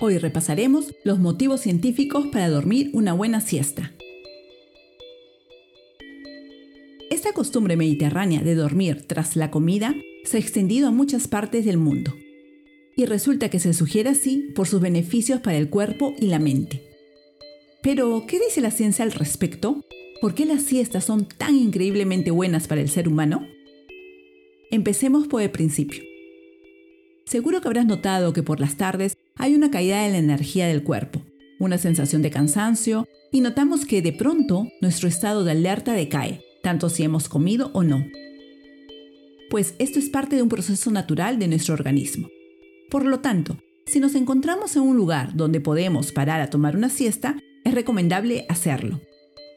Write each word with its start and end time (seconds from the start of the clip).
Hoy 0.00 0.18
repasaremos 0.18 0.94
los 1.02 1.18
motivos 1.18 1.60
científicos 1.62 2.28
para 2.28 2.48
dormir 2.48 2.90
una 2.92 3.14
buena 3.14 3.40
siesta. 3.40 3.92
Esta 7.10 7.32
costumbre 7.32 7.76
mediterránea 7.76 8.42
de 8.42 8.54
dormir 8.54 9.02
tras 9.08 9.34
la 9.34 9.50
comida 9.50 9.96
se 10.22 10.36
ha 10.36 10.40
extendido 10.40 10.86
a 10.86 10.92
muchas 10.92 11.26
partes 11.26 11.64
del 11.64 11.78
mundo. 11.78 12.14
Y 12.96 13.06
resulta 13.06 13.48
que 13.48 13.58
se 13.58 13.74
sugiere 13.74 14.10
así 14.10 14.52
por 14.54 14.68
sus 14.68 14.80
beneficios 14.80 15.40
para 15.40 15.56
el 15.56 15.68
cuerpo 15.68 16.14
y 16.20 16.26
la 16.26 16.38
mente. 16.38 16.84
Pero, 17.82 18.24
¿qué 18.28 18.38
dice 18.38 18.60
la 18.60 18.70
ciencia 18.70 19.04
al 19.04 19.10
respecto? 19.10 19.84
¿Por 20.20 20.32
qué 20.34 20.46
las 20.46 20.62
siestas 20.62 21.06
son 21.06 21.26
tan 21.26 21.56
increíblemente 21.56 22.30
buenas 22.30 22.68
para 22.68 22.80
el 22.80 22.88
ser 22.88 23.08
humano? 23.08 23.48
Empecemos 24.70 25.26
por 25.26 25.42
el 25.42 25.50
principio. 25.50 26.04
Seguro 27.24 27.60
que 27.60 27.68
habrás 27.68 27.86
notado 27.86 28.32
que 28.32 28.42
por 28.44 28.60
las 28.60 28.76
tardes 28.76 29.16
hay 29.38 29.54
una 29.54 29.70
caída 29.70 30.02
de 30.02 30.10
la 30.10 30.18
energía 30.18 30.66
del 30.66 30.82
cuerpo, 30.82 31.22
una 31.58 31.78
sensación 31.78 32.22
de 32.22 32.30
cansancio 32.30 33.06
y 33.32 33.40
notamos 33.40 33.86
que 33.86 34.02
de 34.02 34.12
pronto 34.12 34.68
nuestro 34.80 35.08
estado 35.08 35.44
de 35.44 35.52
alerta 35.52 35.92
decae, 35.92 36.42
tanto 36.62 36.88
si 36.88 37.04
hemos 37.04 37.28
comido 37.28 37.70
o 37.72 37.82
no. 37.82 38.04
Pues 39.48 39.74
esto 39.78 39.98
es 39.98 40.10
parte 40.10 40.36
de 40.36 40.42
un 40.42 40.48
proceso 40.48 40.90
natural 40.90 41.38
de 41.38 41.48
nuestro 41.48 41.74
organismo. 41.74 42.28
Por 42.90 43.06
lo 43.06 43.20
tanto, 43.20 43.56
si 43.86 44.00
nos 44.00 44.14
encontramos 44.14 44.76
en 44.76 44.82
un 44.82 44.96
lugar 44.96 45.34
donde 45.34 45.60
podemos 45.60 46.12
parar 46.12 46.40
a 46.40 46.50
tomar 46.50 46.76
una 46.76 46.90
siesta, 46.90 47.36
es 47.64 47.74
recomendable 47.74 48.44
hacerlo. 48.48 49.00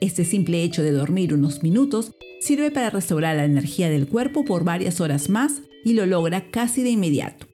Este 0.00 0.24
simple 0.24 0.62
hecho 0.62 0.82
de 0.82 0.92
dormir 0.92 1.34
unos 1.34 1.62
minutos 1.62 2.12
sirve 2.40 2.70
para 2.70 2.90
restaurar 2.90 3.36
la 3.36 3.44
energía 3.44 3.88
del 3.88 4.06
cuerpo 4.06 4.44
por 4.44 4.64
varias 4.64 5.00
horas 5.00 5.28
más 5.28 5.62
y 5.84 5.94
lo 5.94 6.06
logra 6.06 6.50
casi 6.50 6.82
de 6.82 6.90
inmediato. 6.90 7.51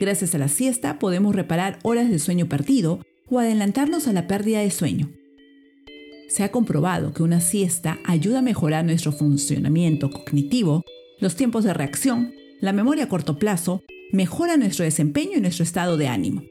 Gracias 0.00 0.34
a 0.34 0.38
la 0.38 0.48
siesta 0.48 0.98
podemos 0.98 1.36
reparar 1.36 1.78
horas 1.82 2.08
de 2.08 2.18
sueño 2.18 2.48
perdido 2.48 3.04
o 3.28 3.38
adelantarnos 3.38 4.08
a 4.08 4.14
la 4.14 4.26
pérdida 4.26 4.60
de 4.60 4.70
sueño. 4.70 5.10
Se 6.26 6.42
ha 6.42 6.50
comprobado 6.50 7.12
que 7.12 7.22
una 7.22 7.42
siesta 7.42 7.98
ayuda 8.06 8.38
a 8.38 8.42
mejorar 8.42 8.86
nuestro 8.86 9.12
funcionamiento 9.12 10.10
cognitivo, 10.10 10.84
los 11.18 11.36
tiempos 11.36 11.64
de 11.64 11.74
reacción, 11.74 12.32
la 12.60 12.72
memoria 12.72 13.04
a 13.04 13.08
corto 13.10 13.38
plazo, 13.38 13.82
mejora 14.10 14.56
nuestro 14.56 14.86
desempeño 14.86 15.32
y 15.36 15.40
nuestro 15.42 15.64
estado 15.64 15.98
de 15.98 16.08
ánimo. 16.08 16.44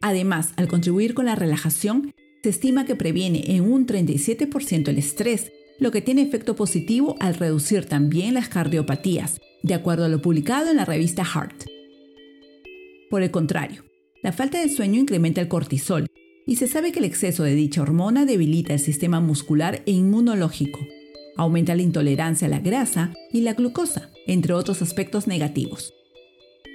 Además, 0.00 0.52
al 0.54 0.68
contribuir 0.68 1.14
con 1.14 1.26
la 1.26 1.34
relajación, 1.34 2.12
se 2.44 2.50
estima 2.50 2.86
que 2.86 2.94
previene 2.94 3.56
en 3.56 3.64
un 3.64 3.88
37% 3.88 4.88
el 4.88 4.98
estrés, 4.98 5.50
lo 5.80 5.90
que 5.90 6.00
tiene 6.00 6.22
efecto 6.22 6.54
positivo 6.54 7.16
al 7.18 7.34
reducir 7.34 7.86
también 7.86 8.34
las 8.34 8.48
cardiopatías, 8.48 9.40
de 9.64 9.74
acuerdo 9.74 10.04
a 10.04 10.08
lo 10.08 10.22
publicado 10.22 10.70
en 10.70 10.76
la 10.76 10.84
revista 10.84 11.24
Heart. 11.24 11.67
Por 13.10 13.22
el 13.22 13.30
contrario, 13.30 13.84
la 14.22 14.32
falta 14.32 14.60
de 14.60 14.68
sueño 14.68 15.00
incrementa 15.00 15.40
el 15.40 15.48
cortisol 15.48 16.06
y 16.46 16.56
se 16.56 16.66
sabe 16.66 16.92
que 16.92 16.98
el 16.98 17.04
exceso 17.04 17.42
de 17.42 17.54
dicha 17.54 17.82
hormona 17.82 18.24
debilita 18.26 18.72
el 18.72 18.80
sistema 18.80 19.20
muscular 19.20 19.82
e 19.86 19.92
inmunológico, 19.92 20.80
aumenta 21.36 21.74
la 21.74 21.82
intolerancia 21.82 22.46
a 22.48 22.50
la 22.50 22.58
grasa 22.58 23.14
y 23.32 23.42
la 23.42 23.54
glucosa, 23.54 24.10
entre 24.26 24.52
otros 24.52 24.82
aspectos 24.82 25.26
negativos. 25.26 25.94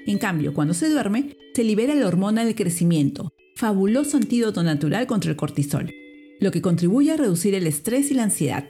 En 0.08 0.18
cambio, 0.18 0.54
cuando 0.54 0.74
se 0.74 0.90
duerme, 0.90 1.38
se 1.54 1.64
libera 1.64 1.96
la 1.96 2.08
hormona 2.08 2.46
del 2.46 2.56
crecimiento, 2.56 3.34
fabuloso 3.56 4.18
antídoto 4.18 4.64
natural 4.64 5.06
contra 5.06 5.32
el 5.32 5.38
cortisol, 5.38 5.94
lo 6.40 6.52
que 6.52 6.62
contribuye 6.62 7.12
a 7.12 7.18
reducir 7.18 7.56
el 7.56 7.68
estrés 7.68 8.10
y 8.12 8.14
la 8.14 8.24
ansiedad. 8.24 8.68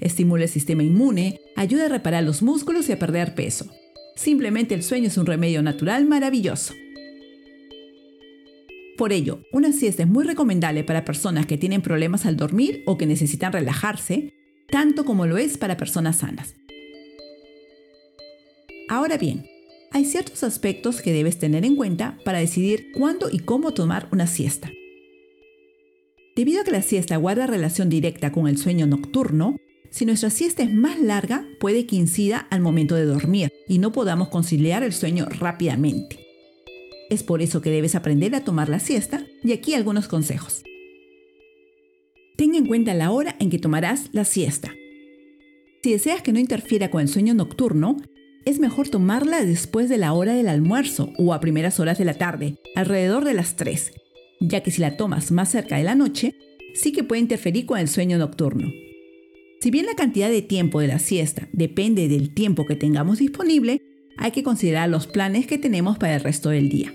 Estimula 0.00 0.44
el 0.44 0.48
sistema 0.48 0.82
inmune, 0.82 1.40
ayuda 1.56 1.86
a 1.86 1.88
reparar 1.88 2.24
los 2.24 2.42
músculos 2.42 2.88
y 2.88 2.92
a 2.92 2.98
perder 2.98 3.34
peso. 3.34 3.66
Simplemente 4.14 4.74
el 4.74 4.82
sueño 4.82 5.08
es 5.08 5.16
un 5.16 5.26
remedio 5.26 5.62
natural 5.62 6.06
maravilloso. 6.06 6.74
Por 8.96 9.12
ello, 9.12 9.42
una 9.52 9.72
siesta 9.72 10.04
es 10.04 10.08
muy 10.08 10.24
recomendable 10.24 10.82
para 10.82 11.04
personas 11.04 11.46
que 11.46 11.58
tienen 11.58 11.82
problemas 11.82 12.24
al 12.24 12.36
dormir 12.36 12.82
o 12.86 12.96
que 12.96 13.06
necesitan 13.06 13.52
relajarse, 13.52 14.32
tanto 14.70 15.04
como 15.04 15.26
lo 15.26 15.36
es 15.36 15.58
para 15.58 15.76
personas 15.76 16.16
sanas. 16.16 16.54
Ahora 18.88 19.18
bien, 19.18 19.46
hay 19.92 20.04
ciertos 20.04 20.42
aspectos 20.44 21.02
que 21.02 21.12
debes 21.12 21.38
tener 21.38 21.64
en 21.64 21.76
cuenta 21.76 22.18
para 22.24 22.38
decidir 22.38 22.92
cuándo 22.92 23.28
y 23.30 23.40
cómo 23.40 23.74
tomar 23.74 24.08
una 24.12 24.26
siesta. 24.26 24.70
Debido 26.34 26.60
a 26.60 26.64
que 26.64 26.70
la 26.70 26.82
siesta 26.82 27.16
guarda 27.16 27.46
relación 27.46 27.88
directa 27.88 28.32
con 28.32 28.46
el 28.46 28.58
sueño 28.58 28.86
nocturno, 28.86 29.56
si 29.90 30.04
nuestra 30.04 30.30
siesta 30.30 30.62
es 30.62 30.72
más 30.72 31.00
larga, 31.00 31.46
puede 31.60 31.86
que 31.86 31.96
incida 31.96 32.46
al 32.50 32.60
momento 32.60 32.94
de 32.94 33.04
dormir 33.04 33.50
y 33.68 33.78
no 33.78 33.92
podamos 33.92 34.28
conciliar 34.28 34.82
el 34.82 34.92
sueño 34.92 35.26
rápidamente. 35.26 36.25
Es 37.08 37.22
por 37.22 37.42
eso 37.42 37.60
que 37.60 37.70
debes 37.70 37.94
aprender 37.94 38.34
a 38.34 38.44
tomar 38.44 38.68
la 38.68 38.80
siesta 38.80 39.24
y 39.42 39.52
aquí 39.52 39.74
algunos 39.74 40.08
consejos. 40.08 40.62
Ten 42.36 42.54
en 42.54 42.66
cuenta 42.66 42.94
la 42.94 43.10
hora 43.10 43.36
en 43.38 43.48
que 43.48 43.58
tomarás 43.58 44.08
la 44.12 44.24
siesta. 44.24 44.74
Si 45.82 45.92
deseas 45.92 46.20
que 46.20 46.32
no 46.32 46.40
interfiera 46.40 46.90
con 46.90 47.00
el 47.00 47.08
sueño 47.08 47.32
nocturno, 47.32 47.96
es 48.44 48.58
mejor 48.58 48.88
tomarla 48.88 49.44
después 49.44 49.88
de 49.88 49.98
la 49.98 50.12
hora 50.12 50.34
del 50.34 50.48
almuerzo 50.48 51.12
o 51.16 51.32
a 51.32 51.40
primeras 51.40 51.80
horas 51.80 51.98
de 51.98 52.04
la 52.04 52.14
tarde, 52.14 52.56
alrededor 52.74 53.24
de 53.24 53.34
las 53.34 53.56
3, 53.56 53.92
ya 54.40 54.62
que 54.62 54.70
si 54.70 54.80
la 54.80 54.96
tomas 54.96 55.30
más 55.30 55.50
cerca 55.50 55.76
de 55.76 55.84
la 55.84 55.94
noche, 55.94 56.34
sí 56.74 56.92
que 56.92 57.04
puede 57.04 57.22
interferir 57.22 57.66
con 57.66 57.78
el 57.78 57.88
sueño 57.88 58.18
nocturno. 58.18 58.68
Si 59.60 59.70
bien 59.70 59.86
la 59.86 59.94
cantidad 59.94 60.28
de 60.28 60.42
tiempo 60.42 60.80
de 60.80 60.88
la 60.88 60.98
siesta 60.98 61.48
depende 61.52 62.08
del 62.08 62.34
tiempo 62.34 62.66
que 62.66 62.76
tengamos 62.76 63.18
disponible, 63.18 63.80
hay 64.16 64.30
que 64.30 64.42
considerar 64.42 64.88
los 64.88 65.06
planes 65.06 65.46
que 65.46 65.58
tenemos 65.58 65.98
para 65.98 66.14
el 66.14 66.20
resto 66.20 66.50
del 66.50 66.68
día. 66.68 66.92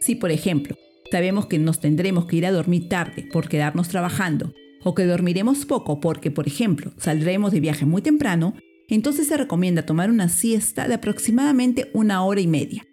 Si, 0.00 0.14
por 0.14 0.30
ejemplo, 0.30 0.76
sabemos 1.10 1.46
que 1.46 1.58
nos 1.58 1.80
tendremos 1.80 2.26
que 2.26 2.36
ir 2.36 2.46
a 2.46 2.52
dormir 2.52 2.88
tarde 2.88 3.28
por 3.32 3.48
quedarnos 3.48 3.88
trabajando, 3.88 4.54
o 4.82 4.94
que 4.94 5.04
dormiremos 5.04 5.64
poco 5.64 6.00
porque, 6.00 6.30
por 6.30 6.46
ejemplo, 6.46 6.92
saldremos 6.98 7.52
de 7.52 7.60
viaje 7.60 7.86
muy 7.86 8.02
temprano, 8.02 8.54
entonces 8.88 9.28
se 9.28 9.36
recomienda 9.36 9.86
tomar 9.86 10.10
una 10.10 10.28
siesta 10.28 10.88
de 10.88 10.94
aproximadamente 10.94 11.90
una 11.92 12.24
hora 12.24 12.40
y 12.40 12.46
media. 12.46 12.86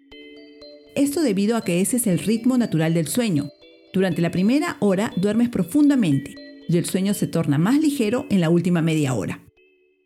Esto 0.94 1.22
debido 1.22 1.56
a 1.56 1.64
que 1.64 1.80
ese 1.80 1.96
es 1.96 2.06
el 2.06 2.18
ritmo 2.18 2.58
natural 2.58 2.94
del 2.94 3.06
sueño. 3.06 3.50
Durante 3.92 4.22
la 4.22 4.30
primera 4.30 4.76
hora 4.80 5.12
duermes 5.16 5.48
profundamente 5.48 6.34
y 6.68 6.76
el 6.76 6.84
sueño 6.84 7.14
se 7.14 7.26
torna 7.26 7.58
más 7.58 7.80
ligero 7.80 8.26
en 8.30 8.40
la 8.40 8.50
última 8.50 8.82
media 8.82 9.14
hora. 9.14 9.40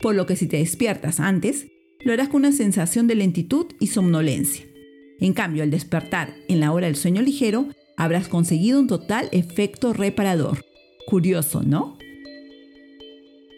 Por 0.01 0.15
lo 0.15 0.27
que 0.27 0.37
si 0.37 0.47
te 0.47 0.59
despiertas 0.59 1.21
antes, 1.21 1.67
lo 2.05 2.13
harás 2.13 2.29
con 2.29 2.41
una 2.41 2.53
sensación 2.53 3.07
de 3.07 3.15
lentitud 3.15 3.67
y 3.81 3.89
somnolencia. 3.89 4.65
En 5.21 5.33
cambio, 5.33 5.63
al 5.63 5.71
despertar 5.71 6.35
en 6.49 6.61
la 6.61 6.73
hora 6.73 6.87
del 6.87 6.97
sueño 6.97 7.23
ligero, 7.23 7.69
habrás 7.97 8.29
conseguido 8.29 8.81
un 8.81 8.87
total 8.87 9.29
efecto 9.33 9.93
reparador. 9.93 10.65
Curioso, 11.07 11.63
¿no? 11.63 11.99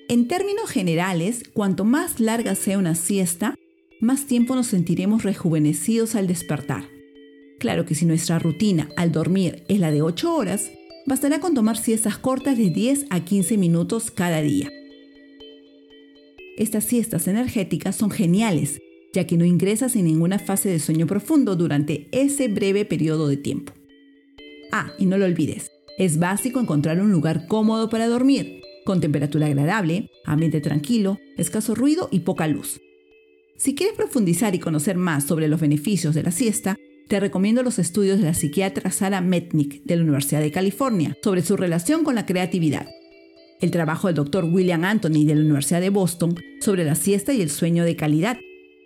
En 0.09 0.29
términos 0.29 0.71
generales, 0.71 1.43
cuanto 1.53 1.85
más 1.85 2.21
larga 2.21 2.55
sea 2.55 2.79
una 2.79 2.95
siesta, 2.95 3.57
más 4.01 4.27
tiempo 4.27 4.55
nos 4.55 4.69
sentiremos 4.69 5.25
rejuvenecidos 5.25 6.15
al 6.15 6.27
despertar. 6.27 6.85
Claro 7.59 7.87
que 7.87 7.95
si 7.95 8.05
nuestra 8.05 8.39
rutina 8.39 8.89
al 8.97 9.11
dormir 9.11 9.65
es 9.69 9.81
la 9.81 9.91
de 9.91 10.03
8 10.03 10.35
horas, 10.35 10.71
bastará 11.07 11.41
con 11.41 11.55
tomar 11.55 11.77
siestas 11.77 12.19
cortas 12.19 12.59
de 12.59 12.71
10 12.71 13.07
a 13.11 13.21
15 13.21 13.57
minutos 13.57 14.11
cada 14.11 14.43
día. 14.43 14.71
Estas 16.57 16.85
siestas 16.85 17.29
energéticas 17.29 17.97
son 17.97 18.11
geniales, 18.11 18.81
ya 19.13 19.27
que 19.27 19.37
no 19.37 19.45
ingresas 19.45 19.95
en 19.97 20.07
ninguna 20.07 20.39
fase 20.39 20.71
de 20.71 20.79
sueño 20.79 21.07
profundo 21.07 21.55
durante 21.55 22.09
ese 22.13 22.49
breve 22.49 22.85
periodo 22.85 23.29
de 23.29 23.37
tiempo. 23.37 23.73
Ah, 24.73 24.93
y 24.99 25.07
no 25.07 25.19
lo 25.19 25.27
olvides, 25.27 25.71
es 25.99 26.19
básico 26.19 26.61
encontrar 26.61 27.01
un 27.01 27.13
lugar 27.13 27.47
cómodo 27.47 27.89
para 27.89 28.09
dormir, 28.09 28.63
con 28.85 29.01
temperatura 29.01 29.47
agradable, 29.47 30.11
ambiente 30.25 30.61
tranquilo, 30.61 31.19
escaso 31.37 31.75
ruido 31.75 32.09
y 32.11 32.21
poca 32.21 32.47
luz. 32.49 32.81
Si 33.59 33.75
quieres 33.75 33.97
profundizar 33.97 34.55
y 34.55 34.59
conocer 34.59 34.97
más 34.97 35.25
sobre 35.25 35.49
los 35.49 35.61
beneficios 35.61 36.15
de 36.15 36.23
la 36.23 36.31
siesta, 36.31 36.77
te 37.09 37.21
recomiendo 37.21 37.63
los 37.63 37.79
estudios 37.79 38.19
de 38.19 38.25
la 38.25 38.35
psiquiatra 38.35 38.91
Sara 38.91 39.21
Metnick 39.21 39.83
de 39.85 39.97
la 39.97 40.03
Universidad 40.03 40.41
de 40.41 40.51
California 40.51 41.17
sobre 41.23 41.43
su 41.43 41.57
relación 41.57 42.05
con 42.05 42.15
la 42.15 42.27
creatividad. 42.27 42.87
El 43.67 43.73
trabajo 43.73 44.07
del 44.07 44.15
Dr. 44.15 44.45
William 44.45 44.85
Anthony 44.85 45.25
de 45.27 45.35
la 45.35 45.41
Universidad 45.41 45.81
de 45.81 45.91
Boston 45.91 46.37
sobre 46.61 46.85
la 46.85 46.95
siesta 46.95 47.33
y 47.33 47.43
el 47.43 47.51
sueño 47.51 47.83
de 47.83 47.97
calidad, 47.97 48.39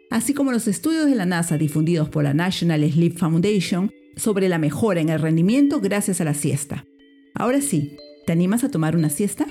así 0.08 0.32
como 0.32 0.52
los 0.52 0.66
estudios 0.68 1.04
de 1.04 1.14
la 1.14 1.26
NASA 1.26 1.58
difundidos 1.58 2.08
por 2.08 2.24
la 2.24 2.32
National 2.32 2.90
Sleep 2.90 3.18
Foundation 3.18 3.90
sobre 4.16 4.48
la 4.48 4.56
mejora 4.56 5.02
en 5.02 5.10
el 5.10 5.20
rendimiento 5.20 5.82
gracias 5.82 6.22
a 6.22 6.24
la 6.24 6.32
siesta. 6.32 6.86
Ahora 7.34 7.60
sí, 7.60 7.98
¿te 8.24 8.32
animas 8.32 8.64
a 8.64 8.70
tomar 8.70 8.96
una 8.96 9.10
siesta? 9.10 9.46